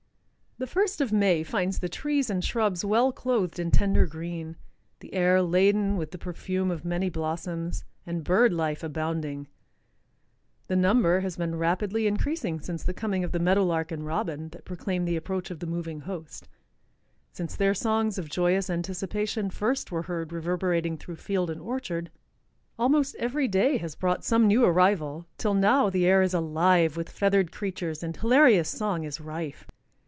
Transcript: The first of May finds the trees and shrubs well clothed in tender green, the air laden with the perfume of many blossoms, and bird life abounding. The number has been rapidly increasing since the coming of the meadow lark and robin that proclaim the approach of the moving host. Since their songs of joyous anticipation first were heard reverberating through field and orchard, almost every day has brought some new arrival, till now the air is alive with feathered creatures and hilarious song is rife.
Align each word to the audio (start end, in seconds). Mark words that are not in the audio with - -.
The 0.57 0.67
first 0.67 1.01
of 1.01 1.11
May 1.11 1.41
finds 1.41 1.79
the 1.79 1.89
trees 1.89 2.29
and 2.29 2.45
shrubs 2.45 2.85
well 2.85 3.11
clothed 3.11 3.57
in 3.57 3.71
tender 3.71 4.05
green, 4.05 4.57
the 4.99 5.11
air 5.11 5.41
laden 5.41 5.97
with 5.97 6.11
the 6.11 6.19
perfume 6.19 6.69
of 6.69 6.85
many 6.85 7.09
blossoms, 7.09 7.83
and 8.05 8.23
bird 8.23 8.53
life 8.53 8.83
abounding. 8.83 9.47
The 10.67 10.75
number 10.75 11.21
has 11.21 11.35
been 11.35 11.55
rapidly 11.57 12.05
increasing 12.05 12.59
since 12.59 12.83
the 12.83 12.93
coming 12.93 13.23
of 13.23 13.31
the 13.31 13.39
meadow 13.39 13.63
lark 13.65 13.91
and 13.91 14.05
robin 14.05 14.49
that 14.49 14.63
proclaim 14.63 15.05
the 15.05 15.15
approach 15.15 15.49
of 15.49 15.61
the 15.61 15.65
moving 15.65 16.01
host. 16.01 16.47
Since 17.31 17.55
their 17.55 17.73
songs 17.73 18.19
of 18.19 18.29
joyous 18.29 18.69
anticipation 18.69 19.49
first 19.49 19.91
were 19.91 20.03
heard 20.03 20.31
reverberating 20.31 20.95
through 20.95 21.15
field 21.15 21.49
and 21.49 21.59
orchard, 21.59 22.11
almost 22.77 23.15
every 23.15 23.47
day 23.47 23.77
has 23.77 23.95
brought 23.95 24.23
some 24.23 24.45
new 24.45 24.63
arrival, 24.63 25.25
till 25.39 25.55
now 25.55 25.89
the 25.89 26.05
air 26.05 26.21
is 26.21 26.35
alive 26.35 26.97
with 26.97 27.09
feathered 27.09 27.51
creatures 27.51 28.03
and 28.03 28.15
hilarious 28.17 28.69
song 28.69 29.03
is 29.03 29.19
rife. 29.19 29.65